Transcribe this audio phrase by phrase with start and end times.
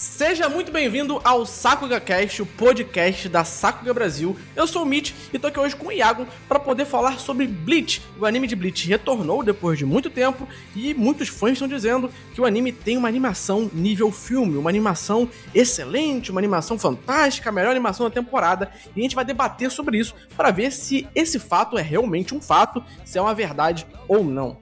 [0.00, 4.34] Seja muito bem-vindo ao Sakuga Cast, o podcast da Sakuga Brasil.
[4.56, 7.46] Eu sou o Mitch e tô aqui hoje com o Iago para poder falar sobre
[7.46, 8.00] Bleach.
[8.18, 12.40] O anime de Bleach retornou depois de muito tempo e muitos fãs estão dizendo que
[12.40, 17.70] o anime tem uma animação nível filme, uma animação excelente, uma animação fantástica, a melhor
[17.70, 18.72] animação da temporada.
[18.96, 22.40] E a gente vai debater sobre isso para ver se esse fato é realmente um
[22.40, 24.56] fato, se é uma verdade ou não.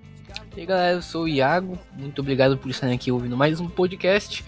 [0.57, 3.69] E aí galera, eu sou o Iago, muito obrigado por estarem aqui ouvindo mais um
[3.69, 4.45] podcast.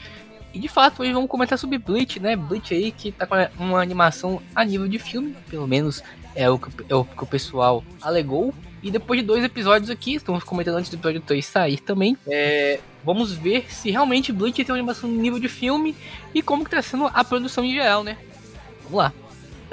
[0.52, 2.34] E de fato, hoje vamos comentar sobre Bleach, né?
[2.34, 6.02] Bleach aí que tá com uma animação a nível de filme, pelo menos
[6.34, 8.52] é o que, é o, que o pessoal alegou.
[8.82, 12.80] E depois de dois episódios aqui, estamos comentando antes do episódio 3 sair também, é,
[13.04, 15.94] vamos ver se realmente Bleach tem uma animação nível de filme
[16.34, 18.16] e como que tá sendo a produção em geral, né?
[18.84, 19.12] Vamos lá.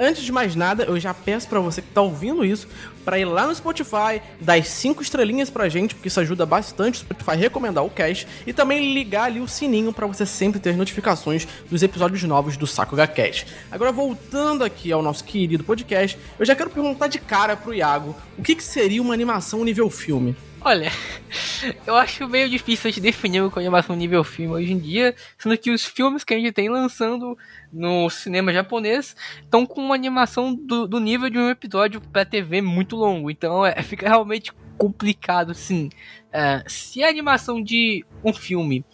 [0.00, 2.68] Antes de mais nada, eu já peço para você que tá ouvindo isso,
[3.04, 6.98] para ir lá no Spotify, dar 5 estrelinhas pra gente, porque isso ajuda bastante o
[6.98, 10.76] Spotify recomendar o cast, e também ligar ali o sininho para você sempre ter as
[10.76, 13.46] notificações dos episódios novos do Saco Cast.
[13.72, 18.14] Agora, voltando aqui ao nosso querido podcast, eu já quero perguntar de cara pro Iago,
[18.38, 20.36] o que, que seria uma animação nível filme?
[20.60, 20.90] Olha,
[21.86, 25.14] eu acho meio difícil de definir o que é animação nível filme hoje em dia,
[25.38, 27.38] sendo que os filmes que a gente tem lançando
[27.72, 32.60] no cinema japonês estão com uma animação do, do nível de um episódio para TV
[32.60, 35.90] muito longo, então é, fica realmente complicado, sim.
[36.32, 38.84] É, se a animação de um filme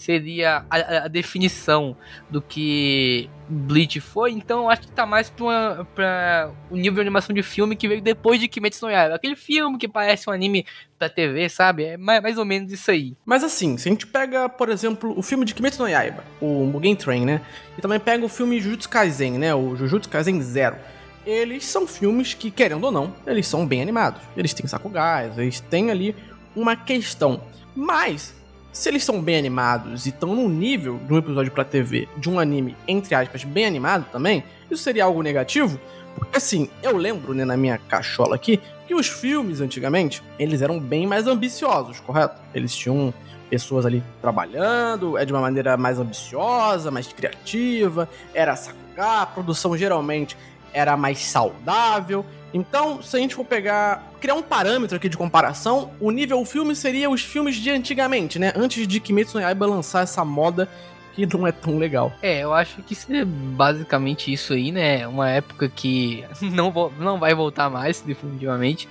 [0.00, 1.94] seria a, a, definição
[2.30, 7.34] do que Bleach foi, então acho que tá mais pra, pra o nível de animação
[7.34, 9.16] de filme que veio depois de Kimetsu no Yaiba.
[9.16, 10.64] Aquele filme que parece um anime
[10.98, 11.84] da TV, sabe?
[11.84, 13.14] É mais, mais ou menos isso aí.
[13.26, 16.64] Mas assim, se a gente pega, por exemplo, o filme de Kimetsu no Yaiba, o
[16.64, 17.42] Mugen Train, né?
[17.76, 19.54] E também pega o filme Jujutsu Kaisen, né?
[19.54, 20.76] O Jujutsu Kaisen Zero.
[21.26, 24.22] Eles são filmes que, querendo ou não, eles são bem animados.
[24.34, 26.16] Eles têm saco gás, eles têm ali
[26.56, 27.42] uma questão.
[27.76, 28.34] Mas
[28.72, 32.28] se eles são bem animados e estão no nível de um episódio pra TV de
[32.30, 35.78] um anime, entre aspas, bem animado também, isso seria algo negativo?
[36.14, 40.78] Porque assim, eu lembro, né, na minha cachola aqui, que os filmes antigamente, eles eram
[40.78, 42.40] bem mais ambiciosos, correto?
[42.54, 43.14] Eles tinham
[43.48, 49.76] pessoas ali trabalhando, é de uma maneira mais ambiciosa, mais criativa, era sacugar, a produção
[49.76, 50.36] geralmente
[50.72, 52.24] era mais saudável.
[52.52, 56.74] Então, se a gente for pegar, criar um parâmetro aqui de comparação, o nível filme
[56.74, 58.52] seria os filmes de antigamente, né?
[58.56, 60.68] Antes de Kimetsu no Yaiba lançar essa moda
[61.14, 62.12] que não é tão legal.
[62.22, 65.06] É, eu acho que seria basicamente isso aí, né?
[65.06, 68.88] Uma época que não, não vai voltar mais, definitivamente.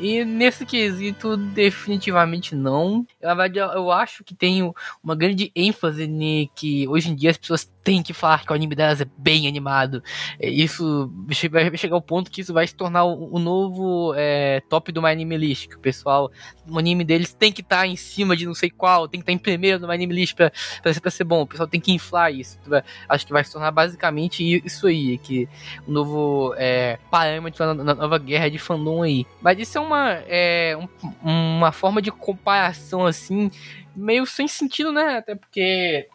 [0.00, 3.04] E nesse quesito, definitivamente não.
[3.20, 7.68] Verdade, eu acho que tem uma grande ênfase em que hoje em dia as pessoas
[7.82, 10.02] têm que falar que o anime delas é bem animado.
[10.38, 11.10] É, isso
[11.50, 15.08] vai chegar ao ponto que isso vai se tornar o, novo é, top do My
[15.08, 15.68] Anime List.
[15.68, 16.30] Que o pessoal,
[16.68, 19.22] o anime deles tem que estar tá em cima de não sei qual, tem que
[19.22, 20.52] estar tá em primeiro no My Anime List pra,
[20.82, 21.42] pra, pra ser bom.
[21.42, 22.56] O pessoal tem que inflar isso.
[23.08, 25.18] Acho que vai se tornar basicamente isso aí.
[25.18, 25.48] Que
[25.86, 29.26] o novo é, parâmetro na, nova guerra de fandom aí.
[29.40, 30.78] Mas isso é uma, é,
[31.24, 33.50] um, uma forma de comparação assim,
[33.94, 35.18] meio sem sentido, né?
[35.18, 36.08] Até porque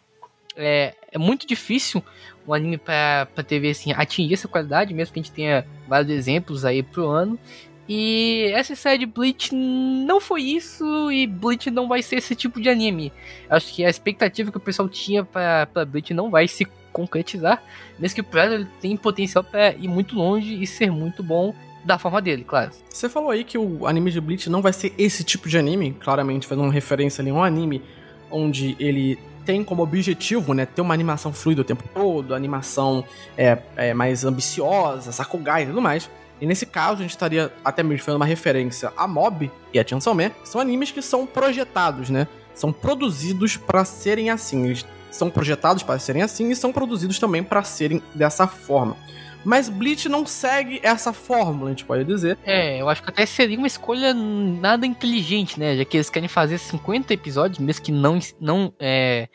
[0.56, 2.02] é, é muito difícil
[2.46, 6.10] um anime pra, pra TV assim, atingir essa qualidade, mesmo que a gente tenha vários
[6.10, 7.38] exemplos aí pro ano.
[7.86, 12.60] E essa série de Bleach não foi isso e Bleach não vai ser esse tipo
[12.60, 13.12] de anime.
[13.48, 17.62] Acho que a expectativa que o pessoal tinha para Bleach não vai se concretizar,
[17.98, 21.52] mesmo que o projeto tem potencial para ir muito longe e ser muito bom
[21.84, 22.70] da forma dele, claro.
[22.88, 25.92] Você falou aí que o anime de Bleach não vai ser esse tipo de anime,
[25.92, 27.82] claramente fazendo uma referência ali a um anime
[28.30, 33.04] onde ele tem como objetivo, né, ter uma animação fluida o tempo todo, animação
[33.36, 36.10] é, é mais ambiciosa, sakugai e tudo mais.
[36.40, 39.86] E nesse caso, a gente estaria até mesmo fazendo uma referência a Mob e a
[39.86, 42.26] Chainsaw Man, são animes que são projetados, né?
[42.54, 44.64] São produzidos para serem assim.
[44.66, 48.96] Eles são projetados para serem assim e são produzidos também para serem dessa forma.
[49.44, 52.38] Mas Bleach não segue essa fórmula, a gente pode dizer.
[52.44, 55.76] É, eu acho que até seria uma escolha nada inteligente, né?
[55.76, 59.28] Já que eles querem fazer 50 episódios, mesmo que não, não é,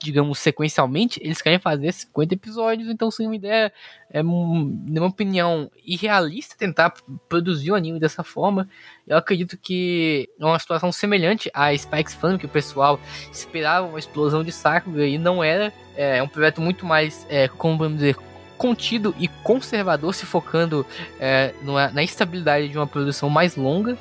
[0.00, 3.72] digamos, sequencialmente, eles querem fazer 50 episódios, então seria uma ideia,
[4.10, 6.94] é, na minha opinião, irrealista tentar
[7.28, 8.68] produzir o um anime dessa forma.
[9.08, 13.00] Eu acredito que é uma situação semelhante a Spikes Fan, que o pessoal
[13.32, 15.72] esperava uma explosão de saco e não era.
[15.96, 18.16] É um projeto muito mais, é, como vamos dizer,
[18.56, 20.86] contido e conservador, se focando
[21.18, 21.52] é,
[21.92, 23.96] na estabilidade de uma produção mais longa,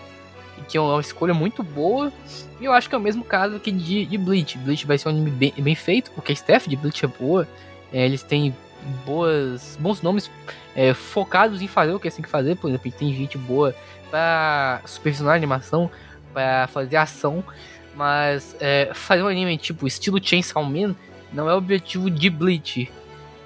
[0.68, 2.12] que é uma escolha muito boa.
[2.60, 4.58] E eu acho que é o mesmo caso aqui de, de Bleach.
[4.58, 7.48] Bleach vai ser um anime bem, bem feito, porque a staff de Bleach é boa.
[7.92, 8.56] É, eles têm
[9.06, 10.30] boas, bons nomes
[10.76, 12.56] é, focados em fazer o que eles têm que fazer.
[12.56, 13.76] Por exemplo, tem gente boa
[14.10, 15.90] para supervisionar animação,
[16.34, 17.44] para fazer ação.
[17.96, 20.96] Mas é, fazer um anime tipo estilo Chainsaw Man
[21.32, 22.92] não é o objetivo de Bleach.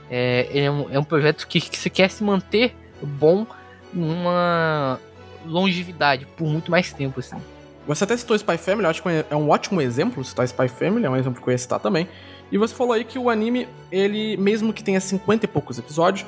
[0.09, 3.45] É, é, um, é um projeto que, que você quer se manter bom
[3.93, 4.99] numa
[5.45, 7.37] longevidade por muito mais tempo, assim.
[7.85, 11.05] Você até citou Spy Family, eu acho que é um ótimo exemplo citar Spy Family,
[11.05, 12.07] é um exemplo que eu ia citar também.
[12.51, 16.25] E você falou aí que o anime, ele, mesmo que tenha 50 e poucos episódios,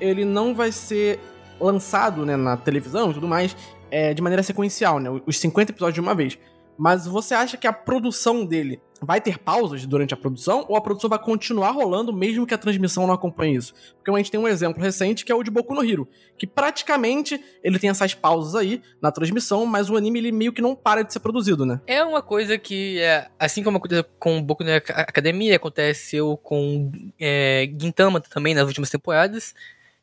[0.00, 1.18] ele não vai ser
[1.60, 3.54] lançado né, na televisão e tudo mais
[3.92, 5.10] é, de maneira sequencial, né?
[5.26, 6.38] Os 50 episódios de uma vez.
[6.76, 10.80] Mas você acha que a produção dele vai ter pausas durante a produção ou a
[10.80, 13.74] produção vai continuar rolando mesmo que a transmissão não acompanhe isso?
[13.96, 16.08] Porque a gente tem um exemplo recente que é o de Boku no Hero,
[16.38, 20.62] que praticamente ele tem essas pausas aí na transmissão, mas o anime ele meio que
[20.62, 21.80] não para de ser produzido, né?
[21.86, 26.90] É uma coisa que, é, assim como aconteceu com Boku na Academia, aconteceu com
[27.20, 29.54] é, Gintama também nas últimas temporadas,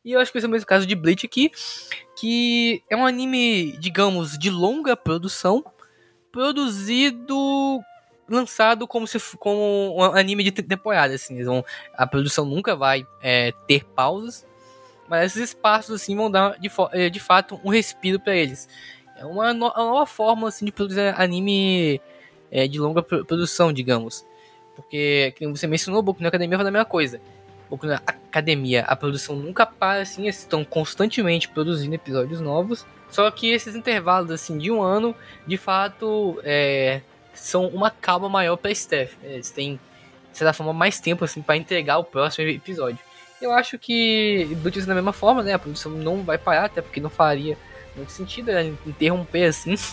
[0.04, 1.50] e eu acho que esse é o mesmo caso de Bleach aqui,
[2.18, 5.62] que é um anime, digamos, de longa produção,
[6.32, 7.80] produzido
[8.28, 11.42] lançado como se como um anime de temporada assim.
[11.42, 14.46] Vão, a produção nunca vai é, ter pausas
[15.10, 18.68] mas esses espaços assim vão dar de, é, de fato um respiro para eles.
[19.16, 22.00] É uma, no, uma, nova forma assim de produzir anime
[22.48, 24.24] é, de longa produção digamos.
[24.76, 27.20] Porque como você mencionou Boku na Academia faz a mesma coisa
[27.70, 33.50] Boku na Academia a produção nunca para assim estão constantemente produzindo episódios novos só que
[33.50, 35.14] esses intervalos assim de um ano
[35.46, 37.00] de fato é,
[37.34, 39.14] são uma calma maior para Steph.
[39.22, 39.80] Eles têm,
[40.30, 42.98] de certa forma, mais tempo assim para entregar o próximo episódio.
[43.40, 45.54] Eu acho que Bluetooth da mesma forma, né?
[45.54, 47.56] A produção não vai parar, até porque não faria
[47.96, 48.72] muito sentido né?
[48.86, 49.74] interromper assim.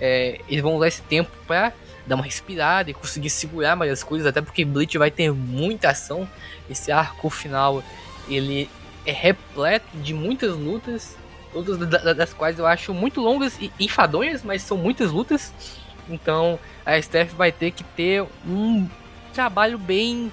[0.00, 1.72] É, eles vão usar esse tempo para
[2.06, 5.90] dar uma respirada e conseguir segurar mais as coisas, até porque Bleach vai ter muita
[5.90, 6.28] ação.
[6.68, 7.82] Esse arco final
[8.28, 8.68] ele
[9.06, 11.16] é repleto de muitas lutas,
[11.54, 11.78] lutas
[12.16, 15.52] das quais eu acho muito longas e enfadonhas, mas são muitas lutas.
[16.08, 18.88] Então a Steph vai ter que ter um
[19.32, 20.32] trabalho bem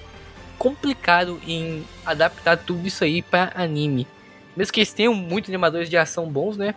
[0.58, 4.08] complicado em adaptar tudo isso aí para anime.
[4.56, 6.76] Mesmo que eles tenham muitos animadores de ação bons, né?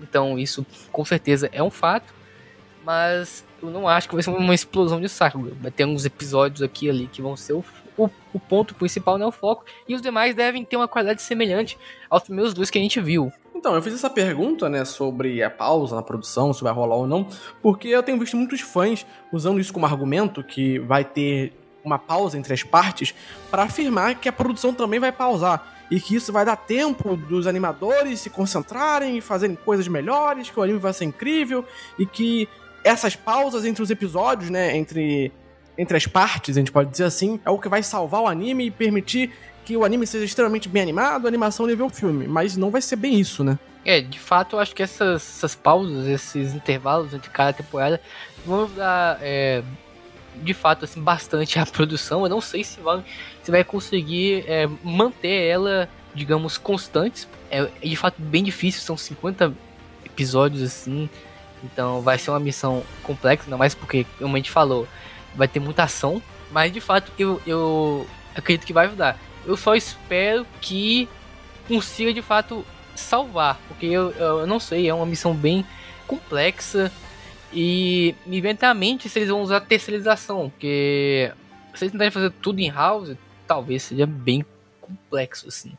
[0.00, 2.12] Então isso com certeza é um fato.
[2.84, 5.50] Mas eu não acho que vai ser uma explosão de saco.
[5.60, 7.64] Vai ter uns episódios aqui ali que vão ser o,
[7.96, 9.64] o, o ponto principal, não é o foco.
[9.88, 11.78] E os demais devem ter uma qualidade semelhante
[12.08, 13.32] aos primeiros dois que a gente viu.
[13.54, 17.06] Então, eu fiz essa pergunta, né, sobre a pausa na produção, se vai rolar ou
[17.06, 17.28] não,
[17.60, 21.52] porque eu tenho visto muitos fãs usando isso como argumento, que vai ter
[21.84, 23.14] uma pausa entre as partes,
[23.50, 25.76] para afirmar que a produção também vai pausar.
[25.90, 30.58] E que isso vai dar tempo dos animadores se concentrarem e fazerem coisas melhores, que
[30.58, 31.64] o anime vai ser incrível,
[31.98, 32.48] e que
[32.84, 35.32] essas pausas entre os episódios, né, entre,
[35.76, 38.66] entre as partes, a gente pode dizer assim, é o que vai salvar o anime
[38.66, 39.32] e permitir
[39.64, 43.18] que o anime seja extremamente bem animado, animação nível filme, mas não vai ser bem
[43.18, 43.58] isso, né?
[43.84, 48.00] É, de fato, eu acho que essas, essas pausas, esses intervalos entre cada temporada
[48.44, 49.62] vão dar, é,
[50.36, 52.24] de fato, assim, bastante a produção.
[52.24, 53.02] Eu não sei se vai,
[53.42, 57.26] se vai conseguir é, manter ela, digamos, constantes.
[57.50, 59.52] É de fato bem difícil, são 50
[60.04, 61.08] episódios assim,
[61.62, 64.86] então vai ser uma missão complexa, ainda mais porque, como a gente falou,
[65.34, 66.22] vai ter muita ação.
[66.50, 69.18] Mas de fato eu, eu acredito que vai ajudar.
[69.46, 71.08] Eu só espero que
[71.68, 72.64] consiga de fato
[72.94, 75.64] salvar, porque eu, eu não sei, é uma missão bem
[76.06, 76.90] complexa
[77.52, 81.32] e me vem a mente se eles vão usar terceirização, porque
[81.74, 84.44] se eles tentarem fazer tudo em house, talvez seja bem
[84.80, 85.72] complexo assim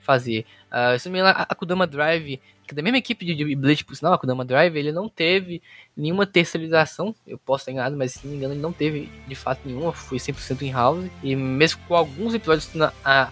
[0.00, 0.46] fazer.
[0.70, 4.18] Uh, me engano, a Kudama Drive que da mesma equipe de Bleach, por sinal, a
[4.18, 5.62] Kudama Drive, ele não teve
[5.96, 9.34] nenhuma terceirização, eu posso estar enganado, mas se não me engano ele não teve de
[9.34, 13.30] fato nenhuma, foi 100% em house, e mesmo com alguns episódios, a, a,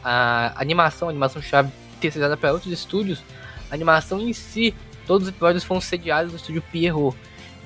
[0.56, 3.22] a animação, a animação chave terceirizada para outros estúdios,
[3.70, 4.74] a animação em si,
[5.06, 7.16] todos os episódios foram sediados no estúdio Pierrot,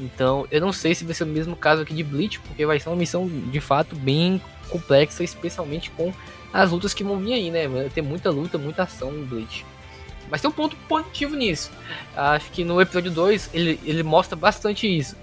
[0.00, 2.78] então eu não sei se vai ser o mesmo caso aqui de Bleach, porque vai
[2.78, 6.12] ser uma missão de fato bem complexa, especialmente com
[6.52, 7.66] as lutas que vão vir aí, né?
[7.68, 9.64] Vai ter muita luta, muita ação em Bleach.
[10.30, 11.70] Mas tem um ponto positivo nisso.
[12.16, 15.16] Acho que no episódio 2 ele, ele mostra bastante isso.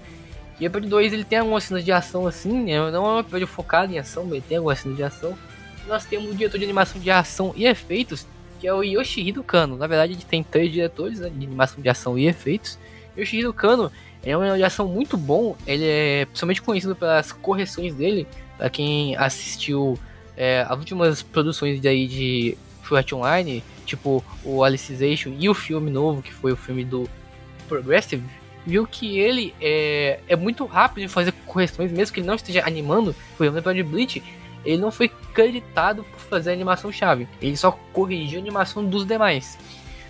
[0.58, 2.90] E o episódio 2 ele tem algumas cenas de ação assim, né?
[2.90, 5.36] não é um episódio focado em ação, mas tem algumas cenas de ação.
[5.86, 8.26] Nós temos o diretor de animação de ação e efeitos,
[8.58, 9.76] que é o Yoshihiro Kano.
[9.76, 12.78] Na verdade, gente tem três diretores né, de animação de ação e efeitos.
[13.16, 13.92] Yoshihiro Kano
[14.24, 18.26] é um de ação muito bom, ele é principalmente conhecido pelas correções dele,
[18.58, 19.96] para quem assistiu
[20.36, 26.20] é, as últimas produções daí de Sword Online, tipo o Alicization e o filme novo,
[26.20, 27.08] que foi o filme do
[27.68, 28.22] Progressive,
[28.66, 32.66] viu que ele é, é muito rápido em fazer correções, mesmo que ele não esteja
[32.66, 34.22] animando, por exemplo, de Bleach,
[34.64, 39.06] ele não foi creditado por fazer a animação chave, ele só corrigiu a animação dos
[39.06, 39.56] demais.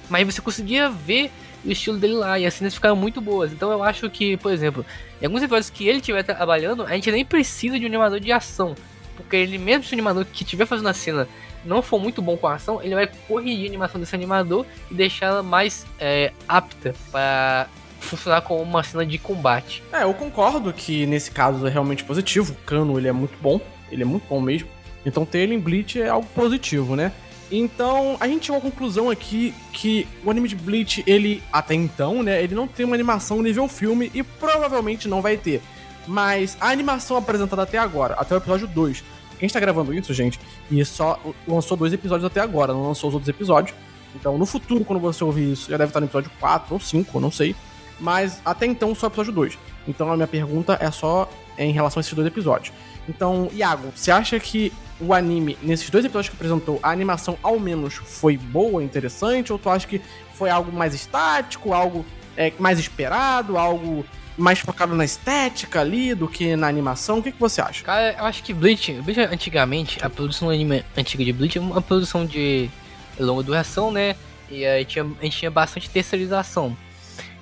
[0.08, 1.30] Mas você conseguia ver
[1.64, 3.52] o estilo dele lá e as cenas ficaram muito boas.
[3.52, 4.86] Então eu acho que, por exemplo,
[5.20, 8.32] em alguns episódios que ele estiver trabalhando, a gente nem precisa de um animador de
[8.32, 8.74] ação.
[9.16, 11.28] porque ele mesmo se o animador que estiver fazendo a cena
[11.66, 14.94] não for muito bom com a ação, ele vai corrigir a animação desse animador e
[14.94, 17.68] deixar ela mais é, apta para
[18.00, 19.82] funcionar como uma cena de combate.
[19.92, 22.52] É, eu concordo que nesse caso é realmente positivo.
[22.52, 24.68] O Cano ele é muito bom, ele é muito bom mesmo.
[25.04, 27.12] Então ter ele em Bleach é algo positivo, né?
[27.50, 32.22] Então, a gente chegou à conclusão aqui que o anime de Bleach, ele, até então,
[32.22, 35.62] né, ele não tem uma animação nível filme e provavelmente não vai ter.
[36.08, 39.04] Mas a animação apresentada até agora, até o episódio 2,
[39.38, 40.38] quem está gravando isso, gente,
[40.70, 43.76] e só lançou dois episódios até agora, não lançou os outros episódios.
[44.14, 47.20] Então, no futuro, quando você ouvir isso, já deve estar no episódio 4 ou 5,
[47.20, 47.54] não sei.
[48.00, 49.58] Mas até então, só episódio 2.
[49.88, 51.28] Então, a minha pergunta é só
[51.58, 52.72] em relação a esses dois episódios.
[53.08, 57.58] Então, Iago, você acha que o anime, nesses dois episódios que apresentou, a animação ao
[57.60, 59.52] menos foi boa, interessante?
[59.52, 60.00] Ou tu acha que
[60.34, 62.04] foi algo mais estático, algo
[62.36, 64.04] é, mais esperado, algo
[64.36, 67.18] mais focado na estética ali do que na animação?
[67.18, 67.84] O que, que você acha?
[67.84, 71.80] Cara, eu acho que Bleach, Bleach antigamente, a produção anime antiga de Bleach é uma
[71.80, 72.70] produção de
[73.18, 74.14] longa duração, né?
[74.50, 76.76] E aí tinha, a gente tinha bastante terceirização.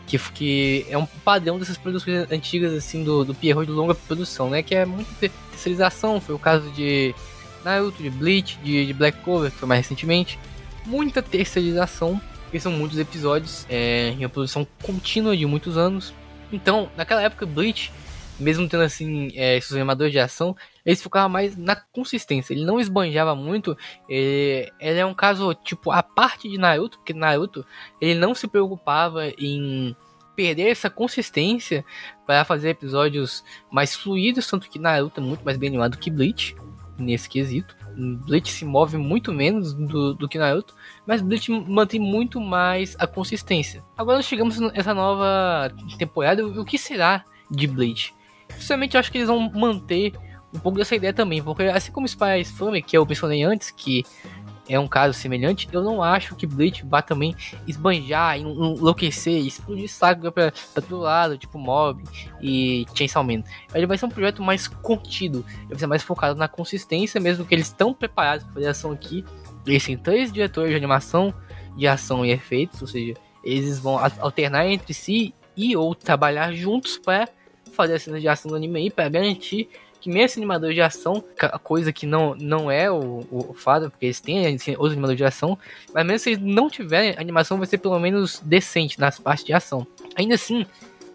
[0.06, 4.50] Que, que é um padrão dessas produções antigas, assim, do, do Pierrot de longa produção,
[4.50, 4.62] né?
[4.62, 5.10] Que é muita
[5.50, 6.20] terceirização.
[6.20, 7.14] Foi o caso de
[7.64, 10.38] Naruto, de Bleach, de, de Black Clover, que foi mais recentemente.
[10.84, 16.12] Muita terceirização, porque são muitos episódios é, em uma produção contínua de muitos anos.
[16.52, 17.92] Então, naquela época, Bleach,
[18.38, 22.52] mesmo tendo assim é, esses animadores de ação, eles focavam mais na consistência.
[22.52, 23.76] Ele não esbanjava muito.
[24.08, 27.64] Ele, ele é um caso tipo a parte de Naruto, porque Naruto
[28.00, 29.96] ele não se preocupava em
[30.34, 31.84] perder essa consistência
[32.26, 36.56] para fazer episódios mais fluidos, tanto que Naruto é muito mais bem animado que Bleach
[36.98, 37.76] nesse quesito.
[38.26, 40.74] Bleach se move muito menos do, do que Naruto,
[41.06, 43.82] mas Bleach mantém muito mais a consistência.
[43.96, 48.14] Agora chegamos nessa nova temporada, o que será de Bleach?
[48.50, 50.12] Sinceramente, eu acho que eles vão manter
[50.52, 54.04] um pouco dessa ideia também, porque assim como Spy Family, que eu mencionei antes, que
[54.68, 60.32] é um caso semelhante, eu não acho que Bleach vá também esbanjar, enlouquecer, explodir saco
[60.32, 62.02] pra, pra todo lado, tipo Mob
[62.40, 63.42] e Chainsaw Man.
[63.75, 67.44] Ele vai ser um projeto mais contido, ele vai ser mais focado na consistência, mesmo
[67.44, 69.25] que eles estão preparados para fazer ação aqui.
[69.66, 71.35] Eles têm três diretores de animação,
[71.76, 76.99] de ação e efeitos, ou seja, eles vão alternar entre si e ou trabalhar juntos
[76.99, 77.28] para
[77.73, 79.68] fazer as cenas de ação do anime para garantir
[80.04, 81.25] que mesmo animador de ação,
[81.62, 85.59] coisa que não, não é o, o fato, porque eles têm outros animadores de ação,
[85.94, 89.47] mas mesmo se eles não tiverem, a animação vai ser pelo menos decente nas partes
[89.47, 89.87] de ação.
[90.14, 90.66] Ainda assim,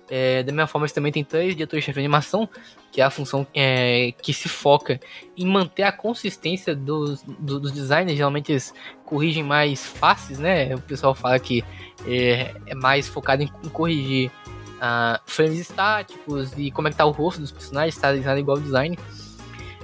[0.10, 2.50] é, da mesma forma, eles também tem três diretores-chefe de animação,
[2.92, 5.00] que é a função é, que se foca
[5.38, 8.18] em manter a consistência dos, dos, dos, designers.
[8.18, 8.74] Geralmente eles
[9.06, 10.74] corrigem mais faces, né?
[10.76, 11.64] O pessoal fala que
[12.08, 14.32] é, é mais focado em, em corrigir
[14.78, 18.58] uh, frames estáticos e como é que tá o rosto dos personagens, tá desenhado igual
[18.58, 18.98] o design.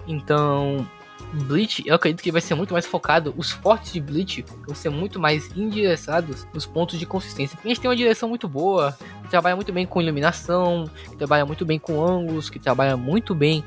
[0.08, 0.88] Então,
[1.34, 4.89] Bleach, eu acredito que vai ser muito mais focado, os fortes de Bleach vão ser
[4.89, 7.58] muito mais endereçados nos pontos de consistência.
[7.63, 11.46] A gente tem uma direção muito boa, que trabalha muito bem com iluminação, que trabalha
[11.46, 13.63] muito bem com ângulos, que trabalha muito bem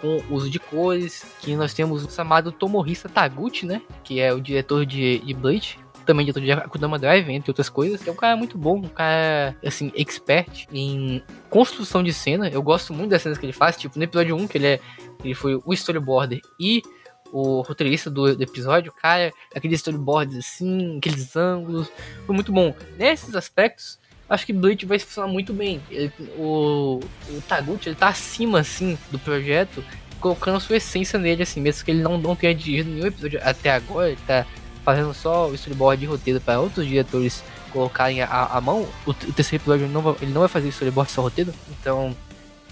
[0.00, 4.40] com uso de cores, que nós temos o chamado Tomohisa Taguchi, né, que é o
[4.40, 8.06] diretor de, de Bleach, também diretor de Akudama Drive, entre outras coisas.
[8.06, 12.48] É um cara muito bom, um cara, assim, expert em construção de cena.
[12.48, 14.80] Eu gosto muito das cenas que ele faz, tipo, no episódio 1, que ele, é,
[15.22, 16.82] ele foi o storyboarder e
[17.32, 21.90] o roteirista do, do, episódio, cara, aqueles storyboards assim, aqueles ângulos,
[22.26, 22.74] foi muito bom.
[22.98, 25.80] Nesses aspectos, acho que Bleach vai funcionar muito bem.
[25.90, 29.84] Ele, o, o Taguchi, ele tá acima, assim, do projeto,
[30.20, 33.70] colocando sua essência nele, assim, mesmo que ele não, não tenha dirigido nenhum episódio até
[33.70, 34.46] agora, ele tá
[34.84, 39.14] fazendo só o storyboard de roteiro para outros diretores colocarem a, a mão, o, o,
[39.14, 41.54] terceiro episódio ele não, vai, ele não vai fazer storyboard só roteiro.
[41.70, 42.14] Então,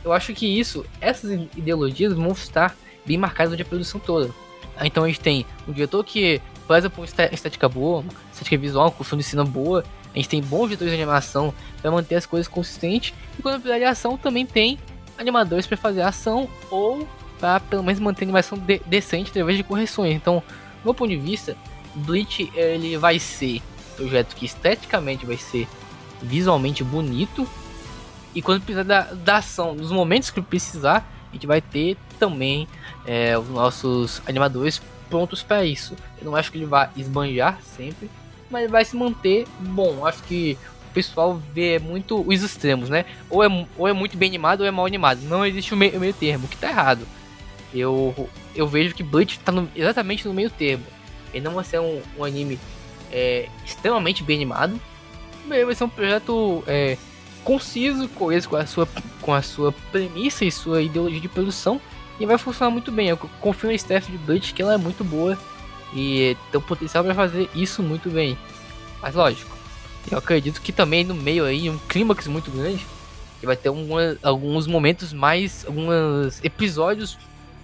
[0.04, 4.30] eu acho que isso, essas ideologias vão estar bem marcadas durante a produção toda.
[4.86, 9.22] Então a gente tem um diretor que preza por estética boa, estética visual, com de
[9.22, 9.84] cena boa.
[10.12, 13.14] A gente tem bons diretores de animação para manter as coisas consistentes.
[13.38, 14.78] E quando precisar de ação, também tem
[15.16, 17.06] animadores para fazer ação ou
[17.38, 20.14] para pelo menos manter a animação de decente através de correções.
[20.14, 20.42] Então,
[20.82, 21.56] do meu ponto de vista,
[21.94, 25.66] Bleach ele vai ser um projeto que esteticamente vai ser
[26.22, 27.48] visualmente bonito
[28.34, 32.66] e quando precisar da, da ação, nos momentos que precisar, a gente vai ter também
[33.06, 35.94] é, os nossos animadores prontos para isso.
[36.18, 38.10] Eu não acho que ele vai esbanjar sempre,
[38.50, 40.06] mas ele vai se manter bom.
[40.06, 40.58] Acho que
[40.90, 43.04] o pessoal vê muito os extremos, né?
[43.28, 45.20] Ou é, ou é muito bem animado ou é mal animado.
[45.22, 47.06] Não existe o meio, meio termo, que tá errado.
[47.72, 50.84] Eu, eu vejo que Bleach tá no, exatamente no meio termo.
[51.32, 52.58] Ele não vai ser um, um anime
[53.12, 54.80] é, extremamente bem animado,
[55.46, 56.96] mas vai ser um projeto é,
[57.44, 58.88] conciso, coeso com a, sua,
[59.28, 61.78] com a sua premissa e sua ideologia de produção.
[62.18, 63.08] e vai funcionar muito bem.
[63.08, 65.38] Eu confio na staff de Bleach que ela é muito boa
[65.94, 68.38] e tem o potencial para fazer isso muito bem.
[69.02, 69.54] Mas lógico,
[70.10, 72.86] eu acredito que também no meio aí, um clímax muito grande,
[73.42, 75.66] e vai ter uma, alguns momentos mais.
[75.66, 77.18] alguns episódios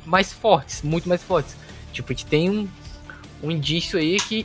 [0.04, 1.56] mais fortes, muito mais fortes.
[1.94, 2.68] Tipo, a gente tem um,
[3.42, 4.44] um indício aí que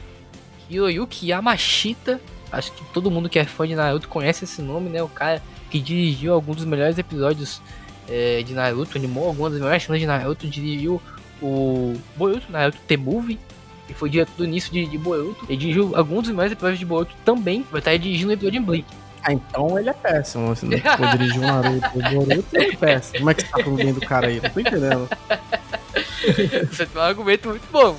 [0.69, 5.03] Hiroyuki Yamashita, acho que todo mundo que é fã de Naruto conhece esse nome, né?
[5.03, 7.61] O cara que dirigiu alguns dos melhores episódios
[8.07, 11.01] é, de Naruto, animou algumas das melhores cenas de Naruto, dirigiu
[11.41, 13.39] o Boruto, Naruto The-Movie,
[13.87, 15.45] e foi direto do início de, de Boruto.
[15.47, 18.63] Ele dirigiu alguns dos melhores episódios de Boruto também, vai estar dirigindo o episódio em
[18.63, 18.87] Bleach.
[19.21, 20.55] Ah, então ele é péssimo.
[20.55, 23.19] Se não for dirigir o Naruto o Boruto, ele é péssimo.
[23.19, 24.41] Como é que você tá falando bem do cara aí?
[24.41, 25.09] Não tô entendendo.
[26.69, 27.97] Você tem um argumento muito bom.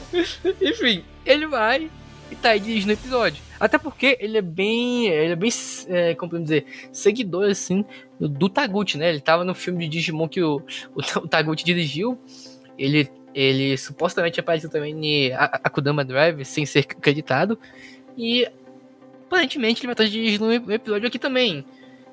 [0.60, 1.90] Enfim, ele vai
[2.30, 3.42] e tá aí dirigindo o episódio.
[3.60, 5.08] Até porque ele é bem.
[5.08, 5.50] Ele é bem.
[5.88, 6.64] É, como podemos dizer?
[6.90, 7.84] Seguidor, assim,
[8.18, 9.10] do Taguchi, né?
[9.10, 10.62] Ele tava no filme de Digimon que o,
[10.94, 12.18] o, o Taguchi dirigiu.
[12.78, 17.58] Ele, ele supostamente apareceu também em Akudama Drive, sem ser acreditado.
[18.16, 18.48] E
[19.26, 21.62] aparentemente ele vai estar dirigindo um episódio aqui também.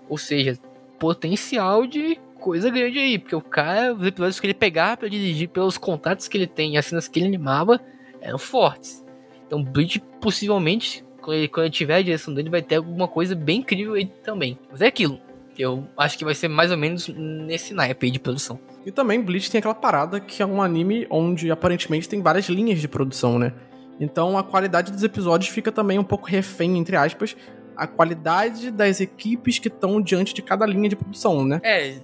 [0.09, 0.59] Ou seja,
[0.99, 3.17] potencial de coisa grande aí.
[3.17, 6.73] Porque o cara, os episódios que ele pegava para dirigir, pelos contatos que ele tem
[6.73, 7.79] e as cenas que ele animava,
[8.19, 9.05] eram fortes.
[9.45, 13.35] Então, Bleach possivelmente, quando ele, quando ele tiver a direção dele, vai ter alguma coisa
[13.35, 14.57] bem incrível aí também.
[14.71, 15.19] Mas é aquilo.
[15.59, 18.57] Eu acho que vai ser mais ou menos nesse naipe aí de produção.
[18.85, 22.79] E também Bleach tem aquela parada que é um anime onde aparentemente tem várias linhas
[22.79, 23.51] de produção, né?
[23.99, 27.35] Então a qualidade dos episódios fica também um pouco refém, entre aspas,
[27.75, 31.59] a qualidade das equipes que estão diante de cada linha de produção, né?
[31.61, 31.95] É,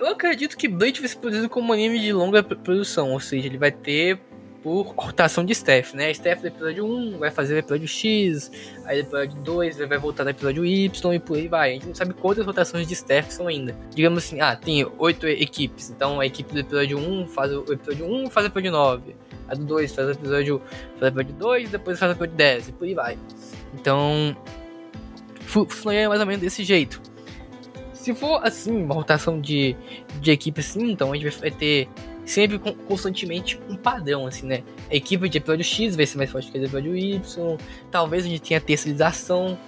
[0.00, 3.46] eu acredito que Bleach vai ser produzido como um anime de longa produção, ou seja,
[3.46, 4.18] ele vai ter
[4.64, 6.06] por rotação de staff, né?
[6.06, 8.50] A staff do episódio 1 vai fazer o episódio X,
[8.86, 11.70] aí do episódio 2 vai voltar no episódio Y e por aí vai.
[11.70, 13.76] A gente não sabe quantas rotações de staff são ainda.
[13.94, 18.06] Digamos assim, ah, tem oito equipes, então a equipe do episódio 1 faz o episódio
[18.06, 19.16] 1 faz o episódio 9,
[19.48, 20.62] a do 2 faz o episódio,
[20.98, 23.18] faz o episódio 2 depois faz o episódio 10 e por aí vai.
[23.74, 24.34] Então,
[25.42, 27.02] funciona mais ou menos desse jeito.
[27.92, 29.76] Se for assim, uma rotação de,
[30.20, 31.86] de equipe assim, então a gente vai ter
[32.24, 34.62] sempre constantemente um padrão, assim, né?
[34.90, 37.56] A equipe de episódio X vai ser mais forte que a de episódio Y.
[37.90, 39.58] Talvez a gente tenha terceirização,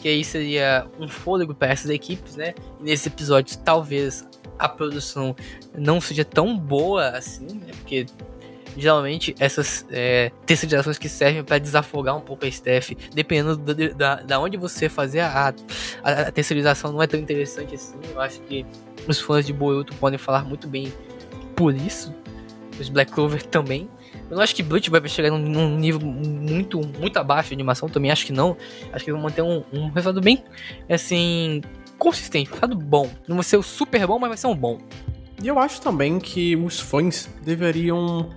[0.00, 2.54] que aí seria um fôlego para essas equipes, né?
[2.80, 4.26] E nesses episódios, talvez
[4.58, 5.34] a produção
[5.76, 7.72] não seja tão boa assim, né?
[7.78, 8.06] Porque
[8.76, 14.22] geralmente essas é, terceirizações que servem para desafogar um pouco a staff, dependendo da, da,
[14.22, 15.54] da onde você fazer a,
[16.02, 17.96] a, a, terceirização, não é tão interessante assim.
[18.12, 18.66] Eu acho que
[19.08, 20.92] os fãs de Boruto podem falar muito bem
[21.56, 22.14] por isso.
[22.78, 23.88] Os Black Clover também.
[24.30, 27.88] Eu não acho que Bleach vai chegar num, num, nível muito, muito abaixo de animação,
[27.88, 28.56] também acho que não.
[28.92, 30.44] Acho que vão manter um, um resultado bem,
[30.88, 31.62] assim,
[31.98, 33.08] consistente, um resultado bom.
[33.26, 34.78] Não vai ser o super bom, mas vai ser um bom.
[35.42, 38.30] E eu acho também que os fãs deveriam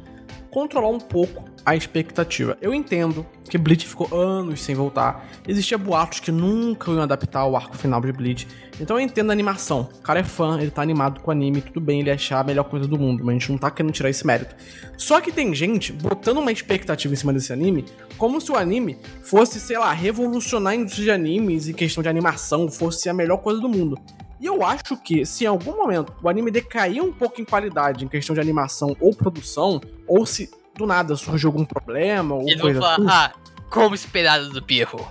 [0.50, 2.58] controlar um pouco a expectativa.
[2.62, 5.28] Eu entendo que Bleach ficou anos sem voltar.
[5.48, 8.48] Existia boatos que nunca iam adaptar o arco final de Bleach.
[8.80, 9.90] Então eu entendo a animação.
[10.00, 12.44] O cara é fã, ele tá animado com o anime, tudo bem ele achar a
[12.44, 14.56] melhor coisa do mundo, mas a gente não tá querendo tirar esse mérito.
[14.98, 17.86] Só que tem gente botando uma expectativa em cima desse anime,
[18.18, 22.10] como se o anime fosse, sei lá, revolucionar a indústria de animes e questão de
[22.10, 23.98] animação, fosse a melhor coisa do mundo.
[24.40, 28.06] E eu acho que, se em algum momento o anime decair um pouco em qualidade
[28.06, 32.58] em questão de animação ou produção, ou se do nada surgiu algum problema ou e
[32.58, 33.08] coisa falar, assim.
[33.10, 33.34] ah,
[33.70, 35.06] como esperado do Pierrot.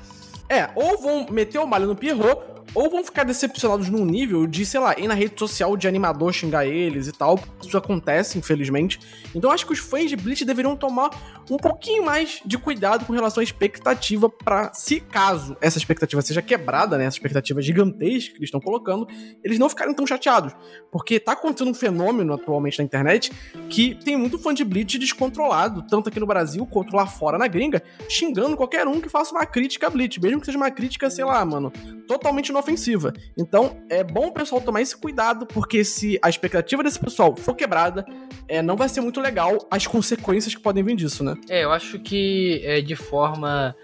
[0.49, 2.41] É, ou vão meter o malho no Pierrot,
[2.75, 6.33] ou vão ficar decepcionados num nível de, sei lá, ir na rede social de animador
[6.33, 7.38] xingar eles e tal.
[7.62, 8.99] Isso acontece, infelizmente.
[9.35, 11.11] Então acho que os fãs de Bleach deveriam tomar
[11.50, 16.42] um pouquinho mais de cuidado com relação à expectativa para se caso essa expectativa seja
[16.42, 19.06] quebrada, né, essa expectativa gigantesca que eles estão colocando,
[19.42, 20.54] eles não ficarem tão chateados,
[20.90, 23.32] porque tá acontecendo um fenômeno atualmente na internet
[23.68, 27.46] que tem muito fã de Bleach descontrolado, tanto aqui no Brasil quanto lá fora na
[27.46, 31.11] gringa, xingando qualquer um que faça uma crítica a Bleach, mesmo que seja uma crítica,
[31.11, 31.72] sei lá, mano,
[32.06, 33.12] totalmente inofensiva.
[33.37, 37.54] Então, é bom o pessoal tomar esse cuidado, porque se a expectativa desse pessoal for
[37.54, 38.04] quebrada,
[38.46, 41.38] é, não vai ser muito legal as consequências que podem vir disso, né?
[41.48, 43.74] É, eu acho que é, de forma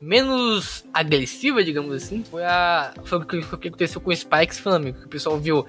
[0.00, 4.58] menos agressiva, digamos assim, foi, a, foi o, que, o que aconteceu com o Spikes
[4.58, 5.64] Family, que o pessoal viu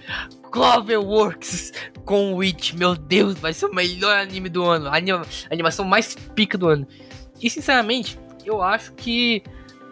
[0.51, 1.71] Cloverworks
[2.03, 4.95] com Witch, meu Deus, vai ser o melhor anime do ano, a
[5.51, 6.87] animação mais pica do ano.
[7.39, 9.43] E sinceramente, eu acho que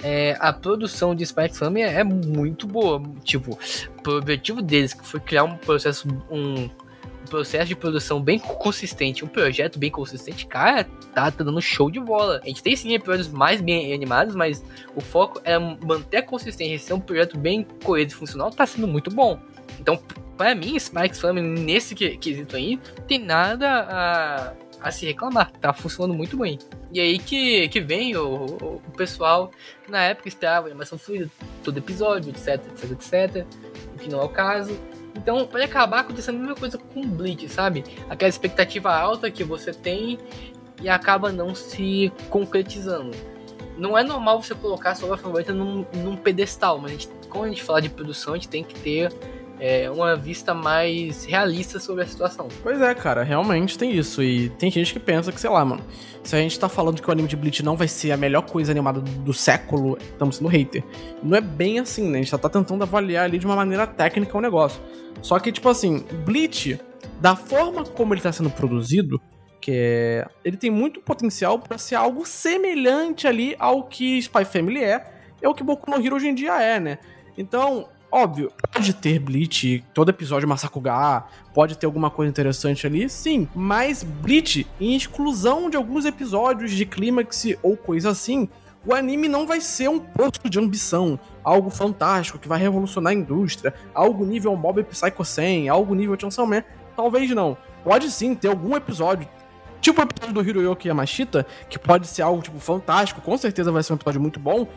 [0.03, 3.01] é, a produção de Spikes Family é muito boa.
[3.23, 3.57] Tipo,
[4.07, 6.69] o objetivo deles que foi criar um processo, um,
[7.31, 11.99] processo de produção bem consistente, um projeto bem consistente, cara, tá, tá dando show de
[11.99, 12.41] bola.
[12.43, 14.61] A gente tem sim episódios mais bem animados, mas
[14.93, 18.87] o foco é manter a consistência, ser um projeto bem coeso e funcional, tá sendo
[18.87, 19.39] muito bom.
[19.79, 19.97] Então,
[20.37, 25.51] para mim, Spikes Family, nesse quesito aí, tem nada a, a se reclamar.
[25.53, 26.59] Tá funcionando muito bem.
[26.91, 29.51] E aí que, que vem o, o, pessoal,
[29.87, 31.29] na época, esperava animação fluida
[31.63, 33.45] todo episódio, etc, etc, etc.
[33.95, 34.77] O que não é o caso.
[35.15, 37.83] Então, pode acabar acontecendo a mesma coisa com Bleach, sabe?
[38.09, 40.17] Aquela expectativa alta que você tem
[40.81, 43.11] e acaba não se concretizando.
[43.77, 47.45] Não é normal você colocar a sua favorita num, num pedestal, mas a gente, quando
[47.45, 49.11] a gente fala de produção, a gente tem que ter
[49.61, 52.47] é, uma vista mais realista sobre a situação.
[52.63, 54.23] Pois é, cara, realmente tem isso.
[54.23, 55.83] E tem gente que pensa que, sei lá, mano,
[56.23, 58.41] se a gente tá falando que o anime de Bleach não vai ser a melhor
[58.41, 60.83] coisa animada do, século, estamos sendo hater.
[61.21, 62.17] Não é bem assim, né?
[62.17, 64.81] A gente tá tentando avaliar ali de uma maneira técnica o negócio.
[65.21, 66.79] Só que, tipo assim, Bleach,
[67.19, 69.21] da forma como ele tá sendo produzido,
[69.61, 74.83] que é, ele tem muito potencial para ser algo semelhante ali ao que Spy Family
[74.83, 75.05] é,
[75.39, 76.97] é o que Boku no Hero hoje em dia é, né?
[77.37, 83.47] Então, Óbvio, pode ter Bleach, todo episódio Masakuga, pode ter alguma coisa interessante ali, sim.
[83.55, 88.49] Mas Bleach, em exclusão de alguns episódios de clímax ou coisa assim,
[88.85, 93.15] o anime não vai ser um posto de ambição, algo fantástico que vai revolucionar a
[93.15, 96.65] indústria, algo nível Mob Psycho 100, algo nível Chainsaw Man.
[96.97, 97.55] Talvez não.
[97.81, 99.25] Pode sim ter algum episódio,
[99.79, 103.81] tipo o episódio do Hiroyoki Yamashita, que pode ser algo tipo fantástico, com certeza vai
[103.83, 104.67] ser um episódio muito bom,